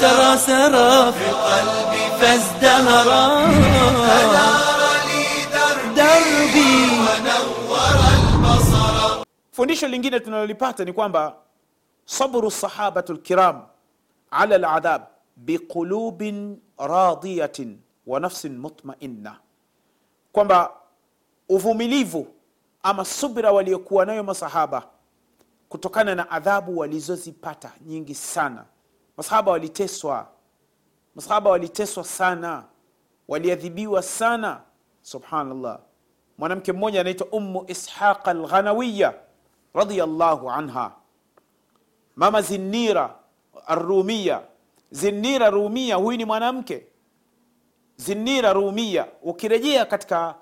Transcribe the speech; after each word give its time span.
سرى 0.00 0.36
سرى 0.38 1.12
في 1.12 1.28
قلبي 1.30 2.04
فازدهرا 2.20 3.24
دربي 5.96 6.90
fundisho 9.52 9.88
lingine 9.88 10.20
tunalolipata 10.20 10.84
ni 10.84 10.92
kwamba 10.92 11.34
sabru 12.04 12.50
sahabatu 12.50 13.12
lkiram 13.12 13.62
ala 14.30 14.58
ladhab 14.58 15.02
biqulubin 15.36 16.58
radiyatin 16.78 17.78
wa 18.06 18.20
nafsin 18.20 18.58
mutmainna 18.58 19.36
kwamba 20.32 20.72
uvumilivu 21.48 22.26
ama 22.82 23.04
subira 23.04 23.52
waliokuwa 23.52 24.06
nayo 24.06 24.22
masahaba 24.24 24.88
kutokana 25.68 26.14
na 26.14 26.30
adhabu 26.30 26.78
walizozipata 26.78 27.72
nyingi 27.86 28.14
sana. 28.14 28.64
Masahaba 29.16 29.52
waliteswa. 29.52 30.26
Masahaba 31.14 31.50
waliteswa 31.50 32.04
sana. 32.04 32.64
Waliadhibiwa 33.28 34.02
sana. 34.02 34.60
Subhanallah. 35.02 35.78
Mwanamke 36.38 36.72
mmoja 36.72 37.00
anaitwa 37.00 37.26
ummu 37.26 37.64
ishaq 37.68 38.28
alghanawiya 38.28 39.14
radiallahu 39.74 40.50
anha. 40.50 40.92
Mama 42.16 42.42
zinira 42.42 43.14
arumia 43.66 44.40
zinira 44.90 45.50
rumia 45.50 45.96
huyu 45.96 46.18
ni 46.18 46.24
mwanamke 46.24 46.86
zinira 48.04 48.52
rumia 48.52 49.06
ukirejea 49.22 49.84
katika 49.84 50.34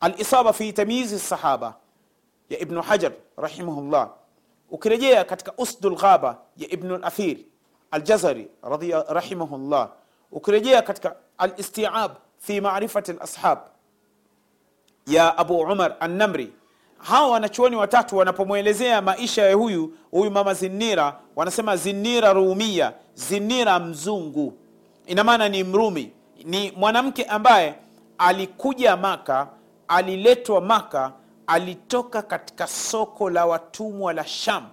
alisaba 0.00 0.52
fi 0.52 0.72
tamyizi 0.72 1.18
sahaba 1.18 1.74
ya 2.50 2.58
ibnu 2.58 2.82
hajar 2.82 3.12
rahimahullah. 3.36 4.10
Ukirejea 4.70 5.24
katika 5.24 5.52
usdu 5.58 5.90
lghaba 5.90 6.38
ya 6.56 6.70
ibnu 6.70 6.98
lathir 6.98 7.36
aljazari 7.90 8.48
rahimahullah. 9.08 9.90
Ukirejea 10.32 10.82
katika 10.82 11.16
alistiab 11.38 12.12
fi 12.38 12.60
marifati 12.60 13.12
lashab 13.12 13.58
ya 15.06 15.38
abu 15.38 15.58
umar 15.58 15.96
annamri. 16.00 16.52
Hawa 16.98 17.28
wanachuoni 17.30 17.76
watatu 17.76 18.16
wanapomwelezea 18.16 19.02
maisha 19.02 19.42
ya 19.42 19.54
huyu 19.54 19.94
huyu 20.10 20.30
mama 20.30 20.54
zinira 20.54 21.20
wanasema 21.36 21.76
zinira 21.76 22.32
rumia 22.32 22.92
zinira 23.14 23.78
mzungu. 23.78 24.52
Ina 25.06 25.24
maana 25.24 25.48
ni 25.48 25.64
mrumi 25.64 26.12
ni 26.44 26.70
mwanamke 26.76 27.24
ambaye 27.24 27.74
alikuja 28.18 28.96
maka 28.96 29.48
aliletwa 29.88 30.60
maka 30.60 31.12
alitoka 31.46 32.22
katika 32.22 32.66
soko 32.66 33.30
la 33.30 33.46
watumwa 33.46 34.12
la 34.12 34.26
sham 34.26 34.64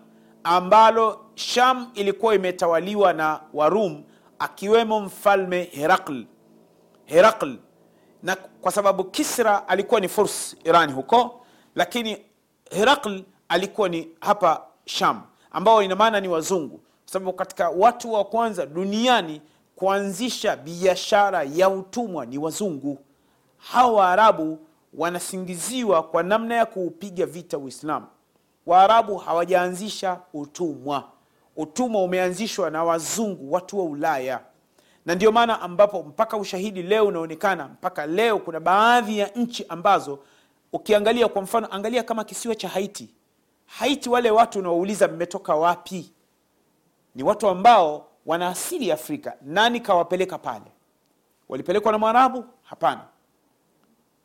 ambalo 0.44 1.26
sham 1.36 1.92
ilikuwa 1.94 2.36
imetawaliwa 2.36 3.14
na 3.14 3.40
warum 3.54 4.04
akiwemo 4.40 5.00
mfalme 5.00 5.64
herakl. 5.64 6.24
Herakl. 7.06 7.56
Na 8.24 8.36
kwa 8.36 8.72
sababu 8.72 9.04
kisra 9.04 9.68
alikuwa 9.68 10.00
ni 10.02 10.08
furs 10.08 10.56
irani 10.64 10.94
huko 10.94 11.46
lakini 11.76 12.18
herakl 12.72 13.22
alikuwa 13.50 13.90
ni 13.90 14.08
hapa 14.22 14.62
sham 14.86 15.22
ambao 15.52 15.84
ina 15.84 15.96
maana 15.96 16.20
ni 16.20 16.28
wazungu. 16.28 16.78
Kwa 16.78 17.14
sababu 17.14 17.34
katika 17.34 17.70
watu 17.70 18.14
wa 18.14 18.26
kwanza 18.26 18.66
duniani 18.66 19.42
kuanzisha 19.76 20.56
biashara 20.56 21.44
ya 21.44 21.70
utumwa 21.70 22.26
ni 22.26 22.38
wazungu. 22.38 22.98
Hawa 23.58 23.92
waarabu 23.94 24.60
wanasingiziwa 24.94 26.04
kwa 26.04 26.24
namna 26.24 26.56
ya 26.56 26.66
kuupiga 26.66 27.26
vita 27.26 27.58
uislamu. 27.58 28.06
Waarabu 28.66 29.18
hawajaanzisha 29.18 30.20
utumwa. 30.34 31.04
Utumwa 31.56 32.04
umeanzishwa 32.04 32.70
na 32.70 32.84
wazungu 32.84 33.52
watu 33.54 33.80
wa 33.80 33.86
ulaya. 33.86 34.40
Na 35.06 35.16
ndio 35.16 35.32
maana 35.32 35.62
ambapo 35.62 36.04
mpaka 36.04 36.38
ushahidi 36.38 36.84
leo 36.84 37.08
unaonekana 37.08 37.68
mpaka 37.68 38.06
leo 38.06 38.40
kuna 38.40 38.60
baadhi 38.60 39.18
ya 39.20 39.28
nchi 39.28 39.66
ambazo 39.70 40.20
ukiangalia 40.74 41.28
kwa 41.28 41.42
mfano 41.42 41.68
angalia 41.72 42.04
kama 42.04 42.24
kisiwa 42.24 42.56
cha 42.56 42.68
haiti. 42.70 43.10
Haiti 43.66 44.10
wale 44.10 44.32
watu 44.32 44.60
unaouliza 44.60 45.08
mmetoka 45.08 45.56
wapi? 45.56 46.12
Ni 47.16 47.24
watu 47.24 47.48
ambao 47.48 48.08
wana 48.26 48.48
asili 48.48 48.88
ya 48.88 48.94
afrika 48.96 49.38
nani 49.42 49.80
kawapeleka 49.80 50.38
pale? 50.38 50.66
Walipelekwa 51.50 51.92
na 51.92 51.98
mwarabu? 51.98 52.46
Hapana. 52.64 53.02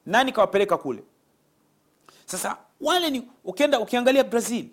Nani 0.07 0.33
kawapeleka 0.33 0.77
kule? 0.77 1.03
Sasa 2.27 2.57
wale 2.81 3.11
ni 3.11 3.29
ukienda 3.45 3.81
ukiangalia 3.81 4.25
brazil 4.25 4.69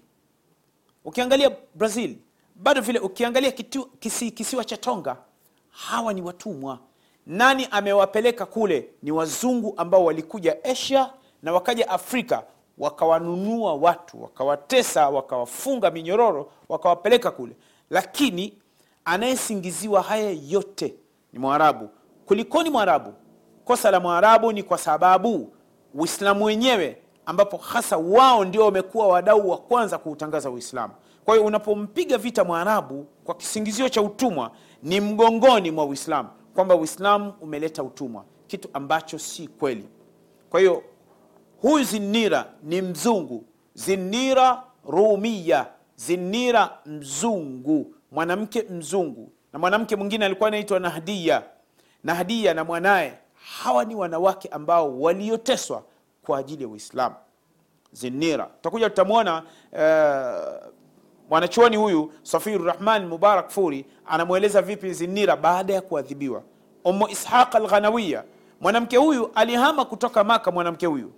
ukiangalia 1.05 1.51
brazil 1.75 2.16
bado 2.55 2.81
vile 2.81 2.99
ukiangalia 2.99 3.51
kitu, 3.51 3.85
kisi, 3.85 4.31
kisiwa 4.31 4.63
cha 4.66 4.77
tonga 4.77 5.17
hawa 5.69 6.13
ni 6.13 6.21
watumwa. 6.21 6.79
Nani 7.25 7.67
amewapeleka 7.71 8.45
kule? 8.45 8.89
Ni 9.03 9.11
wazungu 9.11 9.73
ambao 9.77 10.05
walikuja 10.05 10.63
asia 10.63 11.09
na 11.43 11.53
wakaja 11.53 11.89
afrika 11.89 12.43
wakawanunua 12.77 13.73
watu 13.73 14.23
wakawatesa 14.23 15.09
wakawafunga 15.09 15.91
minyororo 15.91 16.51
wakawapeleka 16.69 17.31
kule. 17.31 17.55
Lakini 17.89 18.53
anayesingiziwa 19.07 20.01
haya 20.01 20.35
yote 20.47 20.95
ni 21.34 21.40
mwarabu. 21.40 21.90
Kulikoni 22.25 22.69
mwarabu? 22.69 23.13
Kosa 23.66 23.91
la 23.91 24.00
mwarabu 24.00 24.51
ni 24.51 24.63
kwa 24.63 24.78
sababu 24.78 25.53
uislamu 25.94 26.45
wenyewe 26.45 27.01
ambapo 27.25 27.57
hasa 27.57 27.97
wao 27.97 28.46
ndio 28.46 28.66
wamekuwa 28.66 29.07
wadau 29.07 29.50
wa 29.50 29.57
kwanza 29.57 29.97
kuutangaza 29.97 30.50
uislamu. 30.50 30.94
Kwa 31.25 31.35
hiyo 31.35 31.47
unapompiga 31.47 32.17
vita 32.17 32.44
mwarabu 32.44 33.06
kwa 33.23 33.35
kisingizio 33.35 33.90
cha 33.90 34.01
utumwa 34.01 34.51
ni 34.84 35.00
mgongoni 35.01 35.72
mwa 35.72 35.85
uislamu 35.85 36.29
kwamba 36.56 36.75
uislamu 36.75 37.34
umeleta 37.41 37.84
utumwa 37.84 38.25
kitu 38.47 38.69
ambacho 38.73 39.19
si 39.19 39.47
kweli. 39.47 39.90
Kwa 40.50 40.59
hiyo 40.59 40.84
huyu 41.62 41.84
zinira 41.84 42.46
ni 42.63 42.81
mzungu. 42.81 43.44
Zinira 43.73 44.63
rumia 44.88 45.66
zinira 45.96 46.78
mzungu 46.85 47.94
mwanamke 48.12 48.62
mzungu 48.69 49.31
na 49.53 49.59
mwanamke 49.59 49.95
mwingine 49.95 50.25
alikuwa 50.25 50.47
anaitwa 50.47 50.79
nahdia 50.79 51.44
nahdia 52.03 52.53
na 52.53 52.63
mwanaye 52.63 53.13
hawa 53.63 53.85
ni 53.85 53.95
wanawake 53.95 54.47
ambao 54.47 55.00
walioteswa 55.00 55.84
kwa 56.23 56.38
ajili 56.38 56.63
ya 56.63 56.69
uislamu. 56.69 57.16
Zinira. 57.91 58.46
Tutakuja 58.46 58.90
tutamwona 58.90 59.44
uh, 59.73 60.67
mwanachuoni 61.29 61.78
huyu 61.78 62.13
safiru 62.23 62.66
rahman 62.66 63.06
mubarak 63.06 63.50
furi 63.50 63.85
anamweleza 64.06 64.62
vipi 64.62 64.94
zinira 64.94 65.35
baada 65.38 65.73
ya 65.73 65.81
kuadhibiwa. 65.81 66.44
Umu 66.85 67.07
ishaq 67.07 67.56
alghanawiya. 67.56 68.23
Mwanamke 68.62 68.97
huyu 68.97 69.31
alihama 69.35 69.85
kutoka 69.85 70.23
maka 70.23 70.51
mwanamke 70.51 70.85
huyu. 70.85 71.12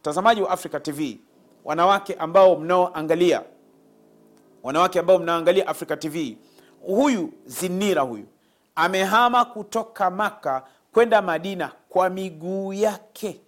Mtazamaji 0.00 0.42
wa 0.42 0.50
africa 0.50 0.82
tv 0.82 1.18
wanawake 1.64 2.14
ambao 2.14 2.56
mnaoangalia 2.56 3.42
wanawake 4.66 4.98
ambao 4.98 5.18
mnaangalia 5.18 5.66
africa 5.66 5.98
tv 5.98 6.38
huyu 6.86 7.32
zinira 7.44 8.02
huyu 8.02 8.26
amehama 8.74 9.44
kutoka 9.44 10.10
maka 10.10 10.62
kwenda 10.92 11.22
madina 11.22 11.72
kwa 11.88 12.10
miguu 12.10 12.72
yake. 12.72 13.40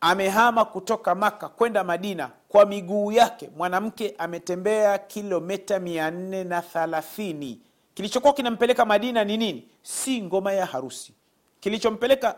Amehama 0.00 0.64
kutoka 0.64 1.14
maka 1.14 1.48
kwenda 1.48 1.84
madina 1.84 2.30
kwa 2.48 2.66
miguu 2.66 3.12
yake. 3.12 3.50
Mwanamke 3.56 4.14
ametembea 4.18 4.98
kilomita 4.98 5.78
mia 5.80 6.10
nne 6.10 6.44
na 6.44 6.62
thalathini. 6.62 7.60
Kilichokuwa 7.94 8.32
kinampeleka 8.32 8.84
madina 8.84 9.24
ni 9.24 9.36
nini? 9.36 9.68
Si 9.82 10.22
ngoma 10.22 10.52
ya 10.52 10.66
harusi. 10.66 11.12
Kilichompeleka 11.60 12.36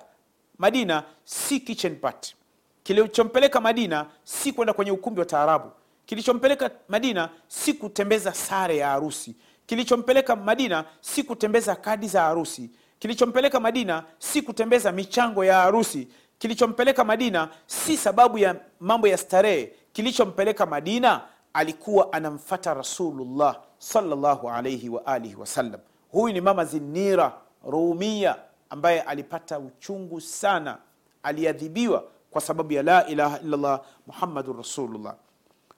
madina 0.59 1.03
si 1.25 1.61
kitchen 1.61 1.97
party. 1.97 2.35
Kilichompeleka 2.83 3.61
madina 3.61 4.07
si 4.25 4.53
kwenda 4.53 4.73
kwenye 4.73 4.91
ukumbi 4.91 5.21
wa 5.21 5.27
taarabu 5.27 5.71
kilichompeleka 6.07 6.71
madina 6.89 7.31
si 7.49 7.73
kutembeza 7.75 8.33
sare 8.35 8.77
ya 8.77 8.89
harusi. 8.89 9.37
Kilichompeleka 9.67 10.37
madina 10.37 10.85
si 11.01 11.23
kutembeza 11.23 11.75
kadi 11.77 12.09
za 12.09 12.23
harusi. 12.23 12.71
Kilichompeleka 12.99 13.61
madina 13.61 14.05
si 14.19 14.43
kutembeza 14.43 14.93
michango 14.93 15.45
ya 15.45 15.55
harusi. 15.61 16.09
Kilichompeleka 16.39 17.05
madina 17.05 17.49
si 17.67 17.97
sababu 17.97 18.39
ya 18.39 18.57
mambo 18.81 19.09
ya 19.09 19.17
starehe. 19.19 19.73
Kilichompeleka 19.93 20.67
madina 20.67 21.21
alikuwa 21.53 22.13
anamfata 22.13 22.75
rasulullah 22.75 23.61
salllahu 23.79 24.51
alaihi 24.51 24.89
waalihi 24.89 25.35
wasallam 25.37 25.81
huyu 26.11 26.35
ni 26.35 26.41
mama 26.41 26.65
zinira 26.65 27.33
rumia 27.65 28.37
ambaye 28.71 29.01
alipata 29.01 29.59
uchungu 29.59 30.21
sana. 30.21 30.79
Aliadhibiwa 31.23 32.05
kwa 32.31 32.41
sababu 32.41 32.73
ya 32.73 32.83
la 32.83 33.07
ilaha 33.07 33.39
illallah 33.41 33.81
muhammadun 34.07 34.57
rasulullah 34.57 35.15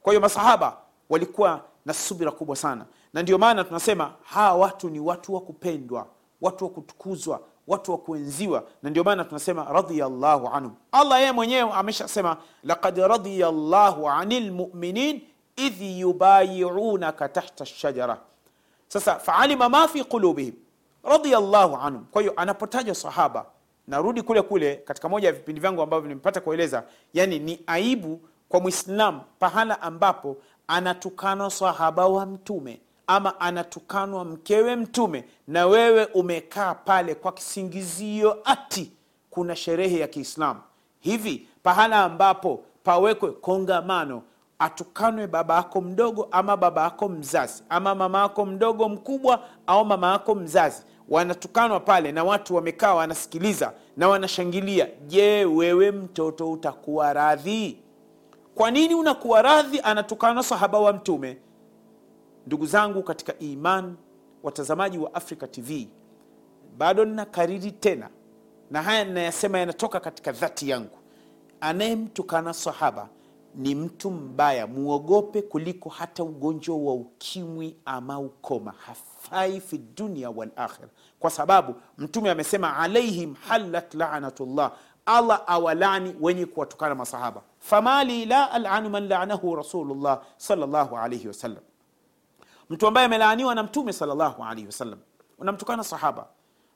kwa 0.02 0.12
hiyo 0.12 0.20
masahaba 0.20 0.76
walikuwa 1.10 1.60
na 1.86 1.94
subira 1.94 2.30
kubwa 2.30 2.56
sana. 2.56 2.84
Na 3.12 3.22
ndio 3.22 3.38
maana 3.38 3.64
tunasema 3.64 4.12
hawa 4.22 4.54
watu 4.58 4.90
ni 4.90 5.00
watu 5.00 5.34
wa 5.34 5.40
kupendwa 5.40 6.06
watu 6.40 6.64
wa 6.64 6.70
kutukuzwa 6.70 7.40
watu 7.66 7.92
wa 7.92 7.98
kuenziwa. 7.98 8.64
Na 8.82 8.90
ndio 8.90 9.04
maana 9.04 9.24
tunasema 9.24 9.64
radiallahu 9.72 10.48
anhum. 10.48 10.74
Allah 10.92 11.20
yeye 11.20 11.32
mwenyewe 11.32 11.70
ameshasema 11.72 12.36
laqad 12.64 12.98
radiallahu 12.98 14.08
anil 14.10 14.46
lmuminin 14.48 15.20
idh 15.56 15.82
yubayiunaka 15.82 17.28
tahta 17.28 17.66
shajara 17.66 18.18
sasa 18.88 19.18
faalima 19.18 19.68
ma 19.68 19.88
fi 19.88 20.04
qulubihim? 20.04 20.54
Radiallahu 21.04 21.76
anhum. 21.76 22.04
Kwa 22.04 22.22
hiyo 22.22 22.32
anapotajwa 22.36 22.94
sahaba 22.94 23.46
narudi 23.88 24.22
kule 24.22 24.42
kule 24.42 24.76
katika 24.76 25.08
moja 25.08 25.28
ya 25.28 25.32
vipindi 25.32 25.60
vyangu 25.60 25.82
ambavyo 25.82 26.08
nimepata 26.08 26.40
kueleza 26.40 26.84
yani 27.14 27.38
ni 27.38 27.60
aibu 27.66 28.20
kwa 28.48 28.60
mwislam 28.60 29.20
pahala 29.38 29.82
ambapo 29.82 30.36
anatukanwa 30.68 31.50
sahaba 31.50 32.06
wa 32.06 32.26
mtume 32.26 32.80
ama 33.06 33.40
anatukanwa 33.40 34.24
mkewe 34.24 34.76
mtume 34.76 35.24
na 35.48 35.66
wewe 35.66 36.04
umekaa 36.04 36.74
pale 36.74 37.14
kwa 37.14 37.32
kisingizio 37.32 38.36
ati 38.44 38.92
kuna 39.30 39.56
sherehe 39.56 39.98
ya 39.98 40.08
kiislamu. 40.08 40.60
Hivi 41.00 41.48
pahala 41.62 42.04
ambapo 42.04 42.64
pawekwe 42.84 43.30
kongamano 43.32 44.22
atukanwe 44.58 45.26
baba 45.26 45.54
yako 45.56 45.80
mdogo 45.80 46.28
ama 46.30 46.56
baba 46.56 46.82
yako 46.82 47.08
mzazi 47.08 47.62
ama 47.68 47.94
mama 47.94 48.18
yako 48.22 48.46
mdogo 48.46 48.88
mkubwa 48.88 49.40
au 49.66 49.84
mama 49.84 50.12
yako 50.12 50.34
mzazi. 50.34 50.82
Wanatukanwa 51.08 51.80
pale 51.80 52.12
na 52.12 52.24
watu 52.24 52.54
wamekaa 52.54 52.94
wanasikiliza 52.94 53.72
na 53.96 54.08
wanashangilia 54.08 54.88
je 55.06 55.44
wewe 55.44 55.90
mtoto 55.90 56.50
utakuwa 56.52 57.12
radhi 57.12 57.78
kwa 58.58 58.70
nini 58.70 58.94
unakuwa 58.94 59.42
radhi 59.42 59.80
anatukanwa 59.80 60.42
sahaba 60.42 60.78
wa 60.78 60.92
mtume? 60.92 61.38
Ndugu 62.46 62.66
zangu 62.66 63.02
katika 63.02 63.38
iman 63.38 63.96
watazamaji 64.42 64.98
wa 64.98 65.14
africa 65.14 65.50
tv 65.50 65.88
bado 66.78 67.04
ninakariri 67.04 67.72
tena 67.72 68.10
na 68.70 68.82
haya 68.82 69.04
ninayasema 69.04 69.58
yanatoka 69.58 70.00
katika 70.00 70.32
dhati 70.32 70.68
yangu. 70.68 70.98
Anayemtukana 71.60 72.54
sahaba 72.54 73.08
ni 73.54 73.74
mtu 73.74 74.10
mbaya 74.10 74.66
muogope 74.66 75.42
kuliko 75.42 75.88
hata 75.88 76.24
ugonjwa 76.24 76.76
wa 76.76 76.94
ukimwi 76.94 77.76
ama 77.84 78.18
ukoma. 78.18 78.72
Hafai 78.78 79.60
fi 79.60 79.78
dunia 79.78 80.30
wal 80.30 80.50
akhira 80.56 80.88
kwa 81.18 81.30
sababu 81.30 81.74
mtume 81.98 82.30
amesema 82.30 82.76
alaihim 82.76 83.34
halat 83.34 83.94
lanatullah 83.94 84.72
allah 85.08 85.42
awalani 85.46 86.14
wenye 86.20 86.46
kuwatukana 86.46 86.94
masahaba. 86.94 87.40
Famali 87.58 88.26
la 88.26 88.50
alanu 88.50 88.90
man 88.90 89.08
lanahu 89.08 89.56
rasulullah 89.56 90.20
salllahu 90.36 90.96
alaihi 90.98 91.28
wasallam 91.28 91.62
mtu 92.70 92.86
ambaye 92.86 93.06
amelaaniwa 93.06 93.54
na 93.54 93.62
mtume 93.62 93.92
salllahu 93.92 94.44
alaihi 94.44 94.66
wasallam 94.66 94.98
unamtukana 95.38 95.84
sahaba. 95.84 96.26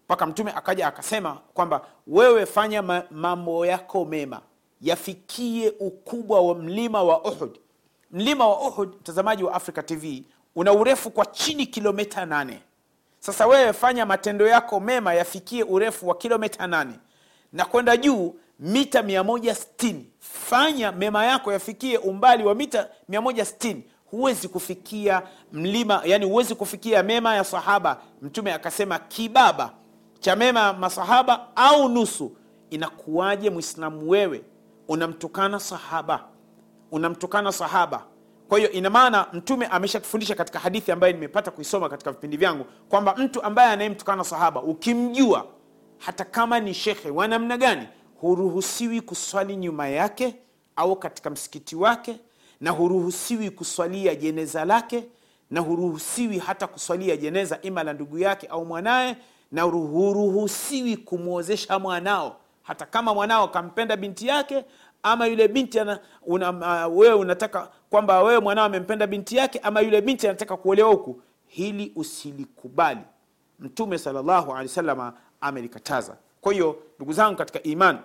Mpaka 0.04 0.26
mtume 0.26 0.52
akaja 0.52 0.86
akasema 0.86 1.34
kwamba 1.54 1.80
wewe 2.06 2.46
fanya 2.46 2.82
ma- 2.82 3.02
mambo 3.10 3.66
yako 3.66 4.04
mema. 4.04 4.40
Yafikie 4.80 5.72
ukubwa 5.80 6.40
wa 6.40 6.54
mlima 6.54 7.02
wa 7.02 7.24
uhud. 7.24 7.58
Mlima 8.10 8.48
wa 8.48 8.60
uhud 8.68 8.88
mtazamaji 9.00 9.44
wa 9.44 9.54
africa 9.54 9.82
tv 9.86 10.24
una 10.56 10.72
urefu 10.72 11.10
kwa 11.10 11.26
chini 11.26 11.66
kilomita 11.66 12.24
8 12.24 12.54
sasa 13.18 13.46
wewe 13.46 13.72
fanya 13.72 14.06
matendo 14.06 14.46
yako 14.48 14.80
mema 14.80 15.14
yafikie 15.14 15.64
urefu 15.64 16.08
wa 16.08 16.14
kilomita 16.14 16.66
nane 16.66 16.98
na 17.52 17.64
kwenda 17.64 17.96
juu 17.96 18.34
mita 18.58 19.02
160 19.02 19.94
fanya 20.18 20.92
mema 20.92 21.24
yako 21.24 21.52
yafikie 21.52 21.98
umbali 21.98 22.44
wa 22.44 22.54
mita 22.54 22.88
160 23.10 23.76
huwezi 24.10 24.48
kufikia 24.48 25.22
mlima 25.52 26.02
yani 26.04 26.24
huwezi 26.26 26.54
kufikia 26.54 27.02
mema 27.02 27.34
ya 27.36 27.44
sahaba. 27.44 28.00
Mtume 28.22 28.52
akasema 28.52 28.98
kibaba 28.98 29.70
cha 30.20 30.36
mema 30.36 30.60
ya 30.60 30.72
masahaba 30.72 31.48
au 31.56 31.88
nusu 31.88 32.36
inakuwaje 32.70 33.50
mwislamu 33.50 34.10
wewe? 34.10 34.42
Unamtukana 34.88 35.60
sahaba 35.60 36.24
unamtukana 36.90 37.52
sahaba. 37.52 38.02
Kwa 38.48 38.58
hiyo 38.58 38.70
ina 38.70 38.90
maana 38.90 39.26
mtume 39.32 39.66
ameshatufundisha 39.66 40.34
katika 40.34 40.58
hadithi 40.58 40.92
ambayo 40.92 41.12
nimepata 41.12 41.50
kuisoma 41.50 41.88
katika 41.88 42.12
vipindi 42.12 42.36
vyangu 42.36 42.64
kwamba 42.88 43.14
mtu 43.16 43.42
ambaye 43.42 43.70
anayemtukana 43.72 44.24
sahaba 44.24 44.62
ukimjua 44.62 45.46
hata 46.04 46.24
kama 46.24 46.60
ni 46.60 46.74
shekhe 46.74 47.10
wa 47.10 47.28
namna 47.28 47.56
gani 47.56 47.88
huruhusiwi 48.20 49.00
kuswali 49.00 49.56
nyuma 49.56 49.88
yake 49.88 50.34
au 50.76 50.96
katika 50.96 51.30
msikiti 51.30 51.76
wake 51.76 52.16
na 52.60 52.70
huruhusiwi 52.70 53.50
kuswalia 53.50 54.14
jeneza 54.14 54.64
lake 54.64 55.04
na 55.50 55.60
huruhusiwi 55.60 56.38
hata 56.38 56.66
kuswalia 56.66 57.16
jeneza 57.16 57.58
ima 57.62 57.82
la 57.82 57.92
ndugu 57.92 58.18
yake 58.18 58.46
au 58.46 58.64
mwanaye 58.66 59.16
na 59.52 59.62
huruhusiwi 59.62 60.96
kumwozesha 60.96 61.78
mwanao. 61.78 62.36
Hata 62.62 62.86
kama 62.86 63.14
mwanao 63.14 63.48
kampenda 63.48 63.96
binti 63.96 64.26
yake 64.26 64.64
ama 65.02 65.26
yule 65.26 65.48
binti 65.48 65.80
ana, 65.80 65.98
una, 66.26 66.50
uh, 66.88 66.98
wewe 66.98 67.14
unataka 67.14 67.70
kwamba 67.90 68.22
wewe 68.22 68.40
mwanao 68.40 68.64
amempenda 68.64 69.06
binti 69.06 69.36
yake 69.36 69.58
ama 69.58 69.80
yule 69.80 70.00
binti 70.00 70.28
anataka 70.28 70.56
kuolewa 70.56 70.90
huku 70.90 71.20
hili 71.46 71.92
usilikubali. 71.96 73.00
Mtume 73.60 73.98
salllahu 73.98 74.52
alehi 74.52 74.68
wasalama 74.68 75.12
amelikataza. 75.42 76.16
Kwa 76.40 76.52
hiyo 76.52 76.76
ndugu 76.96 77.12
zangu 77.12 77.36
katika 77.36 77.62
iman 77.62 77.98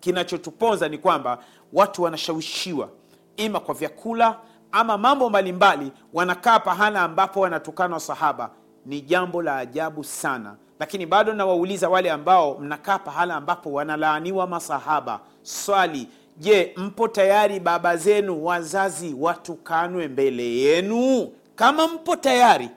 kinachotuponza 0.00 0.88
ni 0.88 0.98
kwamba 0.98 1.38
watu 1.72 2.02
wanashawishiwa 2.02 2.88
ima 3.36 3.60
kwa 3.60 3.74
vyakula 3.74 4.38
ama 4.72 4.98
mambo 4.98 5.28
mbalimbali 5.28 5.92
wanakaa 6.12 6.58
pahala 6.58 7.02
ambapo 7.02 7.40
wanatukana 7.40 8.00
sahaba. 8.00 8.50
Ni 8.86 9.00
jambo 9.00 9.42
la 9.42 9.56
ajabu 9.56 10.04
sana. 10.04 10.56
Lakini 10.80 11.06
bado 11.06 11.32
nawauliza 11.32 11.88
wale 11.88 12.10
ambao 12.10 12.58
mnakaa 12.58 12.98
pahala 12.98 13.34
ambapo 13.36 13.72
wanalaaniwa 13.72 14.46
masahaba. 14.46 15.20
Swali 15.42 16.08
je 16.36 16.74
mpo 16.76 17.08
tayari 17.08 17.60
baba 17.60 17.96
zenu 17.96 18.44
wazazi 18.44 19.14
watukanwe 19.18 20.08
mbele 20.08 20.56
yenu? 20.56 21.32
Kama 21.54 21.88
mpo 21.88 22.16
tayari 22.16 22.70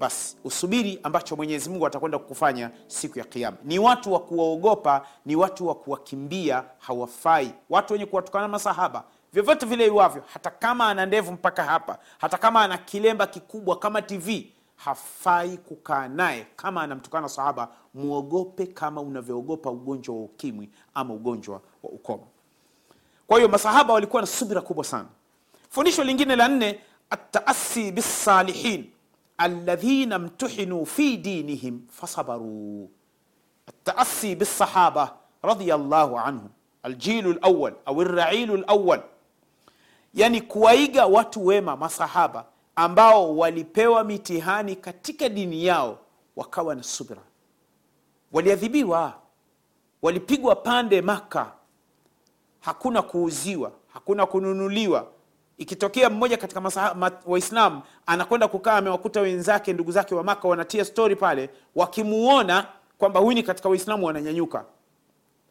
basi 0.00 0.36
usubiri 0.44 1.00
ambacho 1.02 1.36
mwenyezi 1.36 1.70
mungu 1.70 1.86
atakwenda 1.86 2.18
kukufanya 2.18 2.70
siku 2.86 3.18
ya 3.18 3.24
kiama 3.24 3.56
ni 3.64 3.78
watu 3.78 4.12
wa 4.12 4.20
kuwaogopa 4.20 5.06
ni 5.26 5.36
watu 5.36 5.66
wa 5.66 5.74
kuwakimbia 5.74 6.64
hawafai. 6.78 7.54
Watu 7.70 7.92
wenye 7.92 8.06
kuwatukana 8.06 8.48
masahaba 8.48 9.04
vyovyote 9.32 9.66
vile 9.66 9.86
iwavyo 9.86 10.22
hata 10.32 10.50
kama 10.50 10.88
ana 10.88 11.06
ndevu 11.06 11.32
mpaka 11.32 11.64
hapa 11.64 11.98
hata 12.18 12.38
kama 12.38 12.62
ana 12.62 12.78
kilemba 12.78 13.26
kikubwa 13.26 13.78
kama 13.78 14.02
tv 14.02 14.52
hafai 14.76 15.56
kukaa 15.58 16.08
naye. 16.08 16.46
Kama 16.56 16.82
anamtukana 16.82 17.28
sahaba 17.28 17.68
mwogope 17.94 18.66
kama 18.66 19.00
unavyoogopa 19.00 19.70
ugonjwa 19.70 20.14
wa 20.14 20.22
ukimwi 20.22 20.70
ama 20.94 21.14
ugonjwa 21.14 21.54
wa 21.82 21.90
ukoma. 21.90 22.22
Kwa 23.26 23.36
hiyo 23.36 23.48
masahaba 23.48 23.94
walikuwa 23.94 24.22
na 24.22 24.26
subira 24.26 24.60
kubwa 24.60 24.84
sana. 24.84 25.08
Fundisho 25.70 26.04
lingine 26.04 26.36
la 26.36 26.48
nne 26.48 26.80
ataasi 27.10 27.92
bisalihin 27.92 28.90
alladhina 29.39 30.19
mtuhinuu 30.19 30.85
fi 30.85 31.17
dinihim 31.17 31.81
fasabaruu 31.89 32.89
التأسي 33.69 34.35
بالصحابة 34.35 35.11
رضي 35.45 35.75
الله 35.75 36.19
عنهم 36.19 36.49
الجيل 36.85 37.27
الأول 37.29 37.73
أو 37.87 38.01
الرعيل 38.01 38.53
الأول 38.53 39.01
yani 40.13 40.41
kuwaiga 40.41 41.05
watu 41.05 41.45
wema 41.45 41.77
masahaba 41.77 42.45
ambao 42.75 43.37
walipewa 43.37 44.03
mitihani 44.03 44.75
katika 44.75 45.29
dini 45.29 45.65
yao 45.65 45.97
wakawa 46.35 46.75
na 46.75 46.83
subra 46.83 47.21
waliadhibiwa 48.31 49.13
walipigwa 50.01 50.55
pande 50.55 51.01
maka 51.01 51.51
hakuna 52.59 53.01
kuuziwa 53.01 53.71
hakuna 53.93 54.25
kununuliwa 54.25 55.07
ikitokea 55.60 56.10
mmoja 56.10 56.36
katika 56.36 56.90
waislam 57.26 57.82
anakwenda 58.06 58.48
kukaa 58.48 58.76
amewakuta 58.76 59.20
wenzake 59.20 59.72
ndugu 59.72 59.92
zake 59.92 60.14
wa 60.14 60.22
maka 60.24 60.48
wanatia 60.48 60.84
stori 60.84 61.16
pale 61.16 61.50
wakimuona 61.74 62.66
kwamba 62.98 63.20
huyu 63.20 63.34
ni 63.34 63.42
katika 63.42 63.68
waislamu 63.68 64.06
wananyanyuka. 64.06 64.64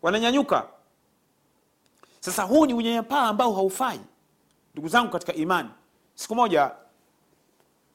Wananyanyuka. 0.02 0.68
Sasa 2.20 2.44
huu 2.44 2.66
ni 2.66 2.74
unyanyapaa 2.74 3.22
ambao 3.22 3.54
haufai 3.54 4.00
ndugu 4.74 4.88
zangu 4.88 5.12
katika 5.12 5.34
imani. 5.34 5.70
Siku 6.16 6.36
moja 6.36 6.72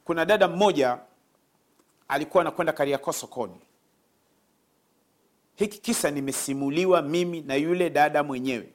kuna 0.05 0.25
dada 0.25 0.49
mmoja 0.49 0.99
alikuwa 2.09 2.41
anakwenda 2.41 2.73
kariakoo 2.73 3.13
sokoni. 3.13 3.61
Hiki 5.55 5.79
kisa 5.79 6.11
nimesimuliwa 6.11 7.03
mimi 7.03 7.41
na 7.41 7.55
yule 7.55 7.91
dada 7.91 8.23
mwenyewe. 8.23 8.73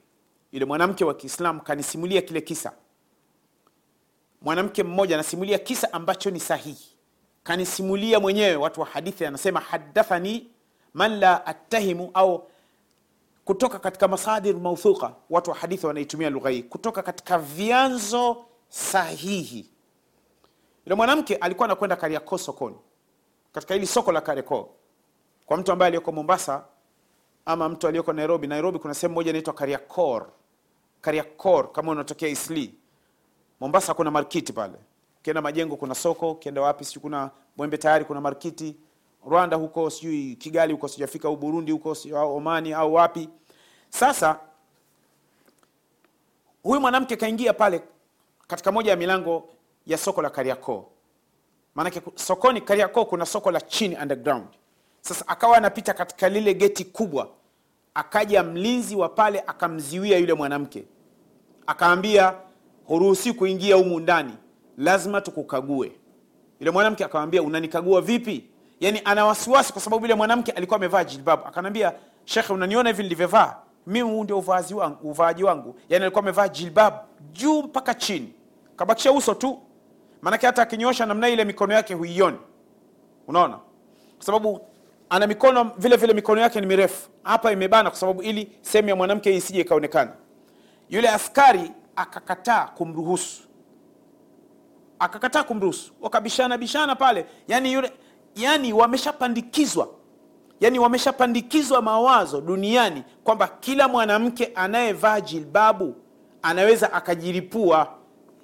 Yule 0.52 0.64
mwanamke 0.64 1.04
wa 1.04 1.14
kiislamu 1.14 1.60
kanisimulia 1.60 2.22
kile 2.22 2.40
kisa 2.40 2.72
mwanamke 4.42 4.82
mmoja 4.82 5.14
anasimulia 5.16 5.58
kisa 5.58 5.92
ambacho 5.92 6.30
ni 6.30 6.40
sahihi. 6.40 6.96
Kanisimulia 7.42 8.20
mwenyewe 8.20 8.56
watu 8.56 8.80
wa 8.80 8.86
hadithi 8.86 9.26
anasema 9.26 9.60
hadathani 9.60 10.50
man 10.94 11.18
la 11.18 11.46
attahimu 11.46 12.10
au 12.14 12.50
kutoka 13.44 13.78
katika 13.78 14.08
masadir 14.08 14.56
mauthuqa 14.56 15.14
watu 15.30 15.50
wa 15.50 15.56
hadithi 15.56 15.86
wanaitumia 15.86 16.30
lugha 16.30 16.50
hii 16.50 16.62
kutoka 16.62 17.02
katika 17.02 17.38
vyanzo 17.38 18.44
sahihi. 18.68 19.70
Yule 20.86 20.94
mwanamke 20.94 21.36
alikuwa 21.36 21.64
anakwenda 21.64 21.96
kariakoo 21.96 22.38
sokoni 22.38 22.76
katika 23.52 23.74
hili 23.74 23.86
soko 23.86 24.12
la 24.12 24.20
kariakoo 24.20 24.68
kwa 25.46 25.56
mtu 25.56 25.72
ambaye 25.72 25.86
aliyoko 25.86 26.12
mombasa 26.12 26.64
ama 27.46 27.68
mtu 27.68 27.88
aliyoko 27.88 28.12
nairobi. 28.12 28.46
Nairobi 28.46 28.78
kuna 28.78 28.94
sehemu 28.94 29.14
moja 29.14 29.30
inaitwa 29.30 29.54
kariakor 29.54 30.26
kariakor 31.00 31.72
kama 31.72 31.92
unatokea 31.92 32.28
isli 32.28 32.74
mombasa 33.60 33.94
kuna 33.94 34.10
markiti 34.10 34.52
pale. 34.52 34.74
Ukienda 35.20 35.42
majengo 35.42 35.76
kuna 35.76 35.94
soko 35.94 36.30
ukienda 36.30 36.60
wapi 36.60 36.84
sijui 36.84 37.00
kuna 37.02 37.30
mwembe 37.56 37.76
tayari 37.78 38.04
kuna 38.04 38.20
markiti 38.20 38.76
rwanda 39.26 39.56
huko 39.56 39.90
sijui 39.90 40.36
kigali 40.36 40.72
huko 40.72 40.88
sijafika 40.88 41.28
au 41.28 41.36
burundi 41.36 41.72
huko 41.72 41.96
omani 42.14 42.72
au 42.72 42.94
wapi. 42.94 43.28
Sasa 43.88 44.38
huyu 46.62 46.80
mwanamke 46.80 47.16
kaingia 47.16 47.52
pale 47.52 47.82
katika 48.46 48.72
moja 48.72 48.90
ya 48.90 48.96
milango 48.96 49.48
ya 49.86 49.98
soko 49.98 50.22
la 50.22 50.30
kariakoo. 50.30 50.86
Maanake 51.74 52.02
sokoni 52.14 52.60
kariakoo 52.60 53.04
kuna 53.04 53.26
soko 53.26 53.50
la 53.50 53.60
chini 53.60 53.96
underground. 53.96 54.46
Sasa 55.00 55.28
akawa 55.28 55.56
anapita 55.56 55.94
katika 55.94 56.28
lile 56.28 56.54
geti 56.54 56.84
kubwa 56.84 57.28
akaja 57.94 58.42
mlinzi 58.42 58.96
wa 58.96 59.08
pale 59.08 59.40
akamziwia 59.46 60.18
yule 60.18 60.34
mwanamke. 60.34 60.84
Akaambia 61.66 62.34
huruhusi 62.90 63.32
kuingia 63.32 63.76
humu 63.76 64.00
ndani. 64.00 64.32
Lazima 64.78 65.20
tukukague. 65.20 65.92
Yule 66.60 66.70
mwanamke 66.70 67.04
akamwambia 67.04 67.42
unanikagua 67.42 68.00
vipi? 68.00 68.44
Yaani 68.80 69.00
ana 69.04 69.26
wasiwasi 69.26 69.72
kwa 69.72 69.82
sababu 69.82 70.04
yule 70.04 70.14
mwanamke 70.14 70.52
alikuwa 70.52 70.76
amevaa 70.76 71.04
jilbabu. 71.04 71.46
Akanambia 71.46 71.92
shekhe 72.24 72.52
unaniona 72.52 72.90
hivi 72.90 73.02
nilivyovaa? 73.02 73.56
Mimi 73.86 74.00
huu 74.10 74.24
ndio 74.24 74.38
uvaaji 74.38 74.74
wangu, 74.74 75.10
uvaaji 75.10 75.44
wangu. 75.44 75.74
Yani 75.88 76.04
alikuwa 76.04 76.22
amevaa 76.22 76.48
jilbabu 76.48 76.96
juu 77.32 77.62
mpaka 77.62 77.94
chini. 77.94 78.32
Kabakisha 78.76 79.12
uso 79.12 79.34
tu. 79.34 79.58
Maanake 80.22 80.46
hata 80.46 80.62
akinyosha 80.62 81.06
namna 81.06 81.28
ile 81.28 81.44
mikono 81.44 81.74
yake 81.74 81.94
huioni. 81.94 82.38
Unaona? 83.28 83.56
Kwa 84.16 84.26
sababu 84.26 84.60
ana 85.10 85.26
mikono 85.26 85.70
vile 85.78 85.96
vile 85.96 86.12
mikono 86.14 86.40
yake 86.40 86.60
ni 86.60 86.66
mirefu. 86.66 87.08
Hapa 87.22 87.52
imebana 87.52 87.90
kwa 87.90 87.98
sababu 87.98 88.22
ili 88.22 88.52
sehemu 88.62 88.88
ya 88.88 88.96
mwanamke 88.96 89.36
isije 89.36 89.60
ikaonekana. 89.60 90.10
Yule 90.90 91.08
askari 91.08 91.70
akakataa 91.96 92.66
kumruhusu. 92.66 93.42
Akakataa 94.98 95.42
kumruhusu. 95.44 95.92
Wakabishana 96.00 96.58
bishana 96.58 96.96
pale. 96.96 97.26
Yani 97.48 97.72
yule 97.72 97.92
yani 98.36 98.72
wameshapandikizwa. 98.72 99.88
Yani 100.60 100.78
wameshapandikizwa 100.78 101.82
mawazo 101.82 102.40
duniani 102.40 103.02
kwamba 103.24 103.48
kila 103.48 103.88
mwanamke 103.88 104.46
anayevaa 104.54 105.20
jilbabu 105.20 105.94
anaweza 106.42 106.92
akajiripua 106.92 107.94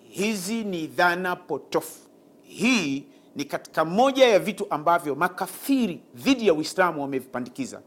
hizi 0.09 0.65
ni 0.65 0.87
dhana 0.87 1.37
potofu. 1.37 2.01
Hii 2.43 3.05
ni 3.37 3.45
katika 3.45 3.85
moja 3.85 4.27
ya 4.29 4.39
vitu 4.39 4.67
ambavyo 4.71 5.15
makafiri 5.15 6.01
dhidi 6.15 6.47
ya 6.47 6.55
uislamu 6.55 7.03
wamevipandikiza. 7.03 7.81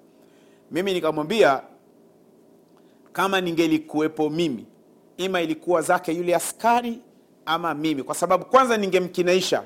Mimi 0.72 0.94
nikamwambia 0.94 1.62
kama 3.14 3.42
ningelikuwepo 3.42 4.30
mimi 4.30 4.66
ima 5.20 5.42
ilikuwa 5.42 5.82
zake 5.82 6.12
yule 6.14 6.36
askari 6.36 7.00
ama 7.46 7.74
mimi. 7.74 8.04
Kwa 8.04 8.16
sababu 8.16 8.46
kwanza 8.46 8.78
ningemkinaisha 8.78 9.64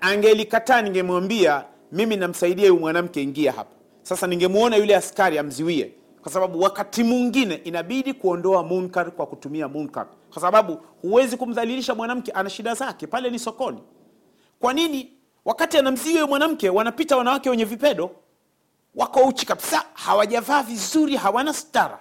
angelikataa 0.00 0.82
ningemwambia 0.82 1.64
mimi 1.92 2.16
namsaidia 2.16 2.70
huyu 2.70 2.80
mwanamke 2.80 3.22
ingia 3.22 3.52
hapa. 3.52 3.70
Sasa 4.02 4.26
ningemwona 4.26 4.76
yule 4.76 4.96
askari 4.96 5.38
amziwie. 5.38 5.92
Kwa 6.22 6.32
sababu 6.32 6.60
wakati 6.60 7.04
mwingine 7.04 7.54
inabidi 7.54 8.14
kuondoa 8.14 8.62
munkar 8.62 9.10
kwa 9.10 9.26
kutumia 9.26 9.68
munkar. 9.68 10.06
Kwa 10.32 10.42
sababu 10.42 10.78
huwezi 11.02 11.36
kumdhalilisha 11.36 11.94
mwanamke 11.94 12.32
ana 12.32 12.50
shida 12.50 12.74
zake 12.74 13.06
pale 13.06 13.30
ni 13.30 13.38
sokoni. 13.38 13.78
Kwa 14.60 14.72
nini? 14.72 15.12
Wakati 15.44 15.78
anamziwi 15.78 16.14
huyu 16.14 16.28
mwanamke 16.28 16.70
wanapita 16.70 17.16
wanawake 17.16 17.50
wenye 17.50 17.64
vipedo. 17.64 18.10
Wako 18.94 19.20
uchi 19.20 19.46
kabisa 19.46 19.84
hawajavaa 19.94 20.62
vizuri 20.62 21.16
hawana 21.16 21.52
stara 21.52 21.98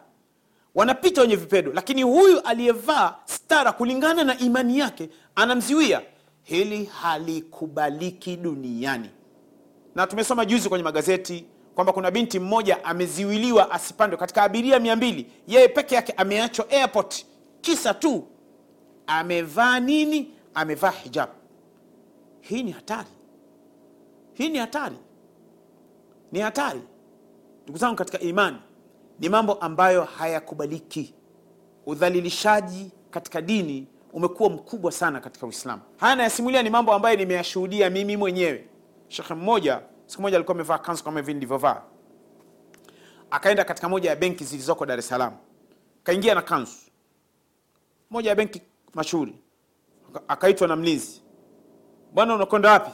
wanapita 0.76 1.22
wenye 1.22 1.36
vipedo 1.36 1.72
lakini 1.74 2.04
huyu 2.04 2.40
aliyevaa 2.40 3.16
stara 3.26 3.72
kulingana 3.72 4.24
na 4.24 4.38
imani 4.40 4.80
yake 4.80 5.10
anamziwia. 5.36 6.02
Hili 6.44 6.86
halikubaliki 6.86 8.38
duniani. 8.38 9.10
Na 9.96 10.08
tumesoma 10.08 10.46
juzi 10.46 10.70
kwenye 10.70 10.84
magazeti 10.84 11.46
kwamba 11.76 11.94
kuna 11.94 12.12
binti 12.12 12.40
mmoja 12.40 12.84
ameziwiliwa 12.86 13.72
asipandwe. 13.72 14.18
Katika 14.20 14.44
abiria 14.44 14.80
mia 14.80 14.96
mbili 14.96 15.32
yeye 15.48 15.68
peke 15.68 15.96
yake 15.96 16.12
ameachwa 16.18 16.70
airport. 16.70 17.26
Kisa 17.62 17.94
tu 17.94 18.28
amevaa 19.08 19.80
nini? 19.80 20.32
Amevaa 20.54 20.90
hijab. 20.92 21.30
Hii 22.42 22.64
ni 22.64 22.72
hatari. 22.72 23.08
Hii 24.34 24.50
ni 24.50 24.58
hatari. 24.58 24.96
Ni 26.32 26.40
hatari. 26.40 26.82
Ndugu 27.64 27.78
zangu 27.80 27.96
katika 27.96 28.20
imani 28.20 28.58
ni 29.22 29.30
mambo 29.30 29.54
ambayo 29.54 30.04
hayakubaliki. 30.04 31.14
Udhalilishaji 31.86 32.92
katika 33.12 33.42
dini 33.42 33.88
umekuwa 34.14 34.50
mkubwa 34.50 34.92
sana 34.92 35.20
katika 35.20 35.46
uislamu. 35.46 35.82
Haya 35.98 36.16
nayasimulia 36.16 36.64
ni 36.64 36.70
mambo 36.70 36.94
ambayo 36.94 37.18
nimeyashuhudia 37.18 37.90
mimi 37.90 38.18
mwenyewe. 38.18 38.68
Shekhe 39.08 39.34
mmoja 39.34 39.82
siku 40.06 40.22
moja 40.22 40.38
alikuwa 40.38 40.56
amevaa 40.56 40.78
kanzu 40.78 41.04
kama 41.04 41.20
hivi 41.20 41.34
nilivyovaa. 41.34 41.82
Akaenda 43.32 43.64
katika 43.64 43.90
moja 43.90 44.10
ya 44.10 44.16
benki 44.16 44.44
zilizoko 44.44 44.86
dar 44.86 45.00
es 45.00 45.08
salaam. 45.08 45.34
Kaingia 46.04 46.36
na 46.36 46.42
kanzu. 46.42 46.78
Moja 48.10 48.30
ya 48.30 48.36
benki 48.36 48.62
mashuhuri. 48.94 49.36
Akaitwa 50.28 50.68
na 50.68 50.76
mlinzi. 50.76 51.22
Bwana 52.14 52.36
unakwenda 52.36 52.72
wapi? 52.72 52.92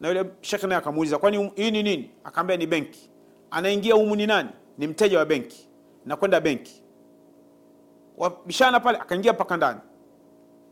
Na 0.00 0.08
yule 0.08 0.24
shekhe 0.40 0.66
naye 0.66 0.78
akamuuliza 0.78 1.18
kwani 1.18 1.50
hii 1.54 1.70
ni 1.70 1.82
nini? 1.82 2.10
Akaambia 2.24 2.56
ni 2.56 2.66
benki. 2.66 3.10
Anaingia 3.50 3.94
humu 3.94 4.16
ni 4.16 4.26
nani 4.26 4.50
ni 4.78 4.86
mteja 4.86 5.18
wa 5.18 5.24
benki 5.24 5.68
nakwenda 6.06 6.40
benki. 6.40 6.82
Wabishana 8.16 8.80
pale 8.80 8.98
akaingia 8.98 9.32
mpaka 9.32 9.56
ndani. 9.56 9.80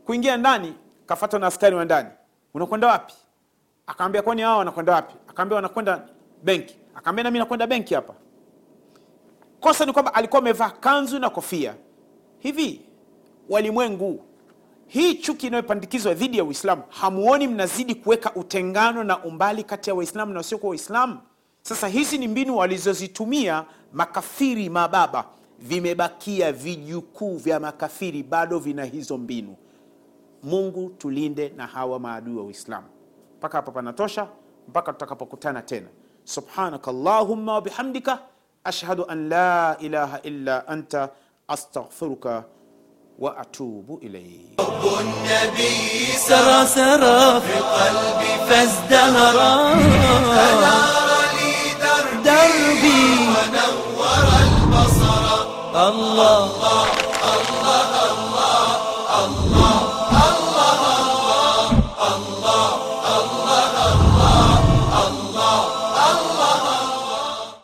Kuingia 0.05 0.37
ndani 0.37 0.73
kafatwa 1.05 1.39
na 1.39 1.47
askari 1.47 1.75
wa 1.75 1.85
ndani. 1.85 2.09
Unakwenda 2.53 2.87
wapi? 2.87 3.13
Akaambia 3.87 4.21
kwani 4.21 4.41
hao 4.41 4.57
wanakwenda 4.57 4.93
wapi? 4.93 5.13
Akaambia 5.27 5.55
wanakwenda 5.55 6.07
benki. 6.43 6.77
Akaambia 6.95 7.23
nami 7.23 7.39
nakwenda 7.39 7.67
benki 7.67 7.93
hapa. 7.93 8.13
Kosa 9.59 9.85
ni 9.85 9.93
kwamba 9.93 10.13
alikuwa 10.13 10.41
amevaa 10.41 10.69
kanzu 10.69 11.19
na 11.19 11.29
kofia. 11.29 11.75
Hivi 12.39 12.81
walimwengu 13.49 14.23
hii 14.87 15.15
chuki 15.15 15.47
inayopandikizwa 15.47 16.13
dhidi 16.13 16.37
ya 16.37 16.43
uislamu 16.43 16.83
hamuoni 16.89 17.47
mnazidi 17.47 17.95
kuweka 17.95 18.33
utengano 18.35 19.03
na 19.03 19.23
umbali 19.23 19.63
kati 19.63 19.89
ya 19.89 19.95
waislamu 19.95 20.33
na 20.33 20.37
wasiokuwa 20.39 20.69
waislamu 20.69 21.19
sasa 21.65 21.87
hizi 21.87 22.17
ni 22.17 22.27
mbinu 22.27 22.57
walizozitumia 22.57 23.65
makafiri 23.93 24.69
mababa, 24.69 25.25
vimebakia 25.59 26.51
vijukuu 26.51 27.37
vya 27.37 27.59
makafiri 27.59 28.23
bado 28.23 28.59
vina 28.59 28.85
hizo 28.85 29.17
mbinu. 29.17 29.55
Mungu 30.43 30.89
tulinde 30.89 31.49
na 31.57 31.67
hawa 31.67 31.99
maadui 31.99 32.35
wa 32.37 32.43
Uislamu. 32.43 32.87
Mpaka 33.37 33.57
hapa 33.57 33.71
panatosha, 33.71 34.27
mpaka 34.67 34.93
tutakapokutana 34.93 35.61
tena. 35.61 35.87
Subhanaka 36.23 36.91
llahumma 36.91 37.53
wabihamdika 37.53 38.19
ashhadu 38.63 39.05
an 39.05 39.29
la 39.29 39.77
ilaha 39.79 40.21
illa 40.21 40.67
anta 40.67 41.09
astaghfiruka 41.47 42.43
wa 43.19 43.37
atubu 43.37 43.99
ilayk. 44.01 44.57
Nabi 44.57 45.69
sara 46.27 46.67
sara 46.67 47.41
fi 47.41 47.53
qalbi 47.53 48.53
fazdahara 48.53 49.73
ونور 52.83 54.27
البصر. 54.41 55.23
الله. 55.75 56.43
الله. 56.43 57.02